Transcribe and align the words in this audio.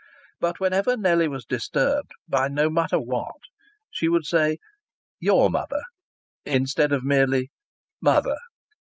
But 0.39 0.59
whenever 0.59 0.97
Nellie 0.97 1.27
was 1.27 1.45
disturbed, 1.45 2.09
by 2.27 2.47
no 2.47 2.71
matter 2.71 2.97
what, 2.97 3.35
she 3.91 4.07
would 4.09 4.25
say 4.25 4.57
"your 5.19 5.51
mother" 5.51 5.83
instead 6.43 6.91
of 6.91 7.03
merely 7.03 7.51
"mother!" 8.01 8.37